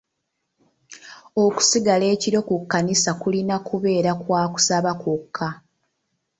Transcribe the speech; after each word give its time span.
Okusigala 1.45 2.05
ekiro 2.13 2.39
ku 2.47 2.55
kkanisa 2.61 3.11
kulina 3.21 3.55
kubeera 3.67 4.11
kwa 4.21 4.43
kusaba 4.53 4.91
kwokka. 5.01 5.47